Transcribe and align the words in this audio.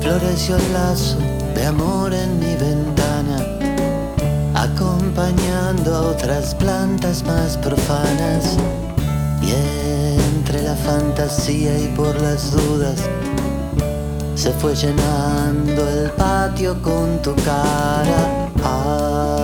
Floreció 0.00 0.56
el 0.56 0.72
lazo 0.72 1.18
de 1.54 1.66
amor 1.66 2.12
en 2.14 2.38
mi 2.38 2.54
ventana, 2.54 3.39
acompañando 4.60 5.94
a 5.94 6.00
otras 6.02 6.54
plantas 6.54 7.24
más 7.24 7.56
profanas. 7.56 8.56
Y 9.42 9.52
entre 10.36 10.62
la 10.62 10.74
fantasía 10.74 11.78
y 11.78 11.88
por 11.96 12.20
las 12.20 12.50
dudas, 12.52 13.00
se 14.34 14.52
fue 14.52 14.74
llenando 14.74 15.88
el 15.88 16.10
patio 16.10 16.80
con 16.82 17.22
tu 17.22 17.34
cara. 17.36 18.48
Ay, 18.62 19.39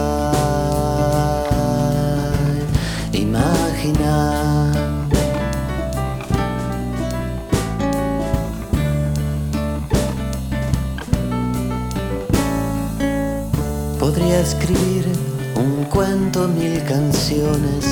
Podría 13.98 14.40
escribir 14.40 15.06
un 15.56 15.84
cuento, 15.84 16.46
mil 16.48 16.82
canciones, 16.84 17.84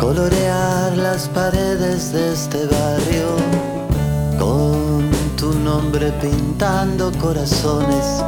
colorear 0.00 0.96
las 0.96 1.28
paredes 1.28 2.12
de 2.12 2.32
este 2.32 2.66
barrio 2.66 3.36
con 4.38 5.08
tu 5.36 5.54
nombre 5.60 6.12
pintando 6.20 7.12
corazones, 7.20 8.22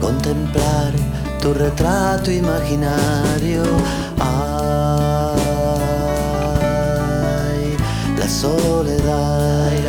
contemplar 0.00 0.92
tu 1.40 1.54
retrato 1.54 2.30
imaginario. 2.30 3.62
Ay, 4.18 4.56
la 8.18 8.28
soledad. 8.28 9.79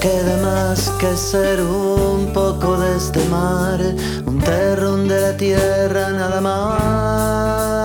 Queda 0.00 0.36
más 0.38 0.90
que 0.98 1.14
ser 1.14 1.60
un 1.60 2.32
poco 2.32 2.78
de 2.78 2.96
este 2.96 3.22
mar, 3.28 3.80
un 4.24 4.38
terrón 4.38 5.06
de 5.06 5.20
la 5.20 5.36
tierra 5.36 6.10
nada 6.10 6.40
más. 6.40 7.79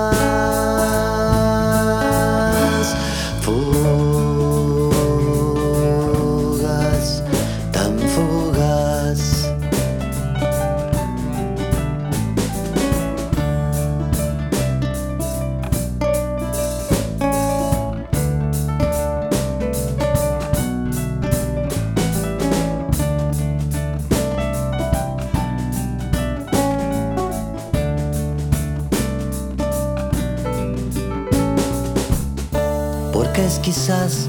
Es 33.45 33.59
quizás 33.59 34.27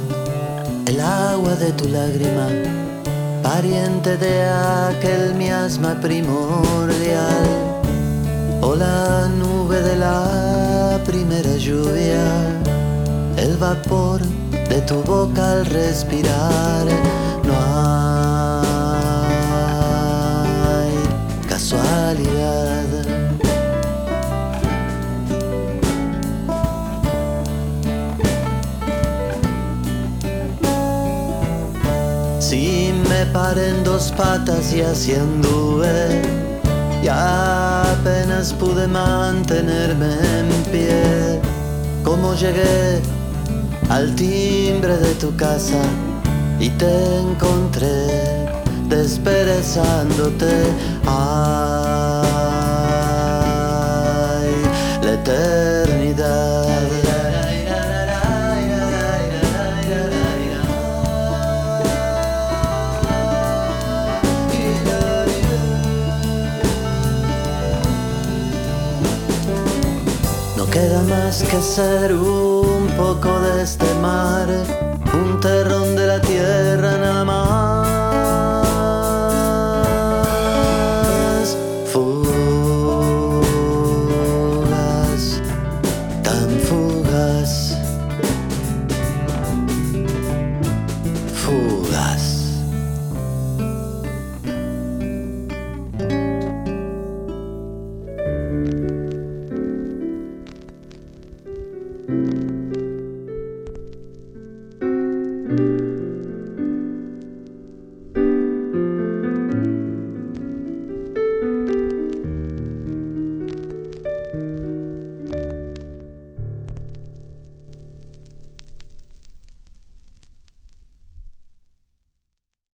el 0.87 1.01
agua 1.01 1.55
de 1.55 1.73
tu 1.73 1.89
lágrima, 1.89 2.49
pariente 3.43 4.15
de 4.19 4.45
aquel 4.45 5.35
miasma 5.35 5.99
primordial, 6.03 7.47
o 8.61 8.75
la 8.75 9.27
nube 9.29 9.81
de 9.81 9.97
la 9.97 11.01
primera 11.07 11.57
lluvia, 11.57 12.27
el 13.39 13.57
vapor 13.57 14.21
de 14.69 14.83
tu 14.83 15.03
boca 15.05 15.53
al 15.53 15.67
respirar. 15.67 16.87
Paré 33.33 33.69
en 33.69 33.85
dos 33.85 34.13
patas 34.17 34.73
y 34.73 34.81
así 34.81 35.15
anduve, 35.15 36.23
ya 37.03 37.83
apenas 37.93 38.53
pude 38.53 38.87
mantenerme 38.87 40.15
en 40.39 40.49
pie. 40.71 41.41
Como 42.05 42.35
llegué 42.35 43.01
al 43.89 44.15
timbre 44.15 44.97
de 44.97 45.15
tu 45.15 45.35
casa 45.37 45.83
y 46.59 46.71
te 46.71 47.19
encontré 47.19 48.47
desperezándote. 48.89 50.53
Ay, 51.07 51.17
la 55.03 55.13
eternidad. 55.13 56.56
Queda 70.73 71.03
más 71.03 71.43
que 71.43 71.61
ser 71.63 72.13
un 72.13 72.87
poco 72.97 73.41
de 73.41 73.63
este 73.63 73.87
mar, 74.03 74.49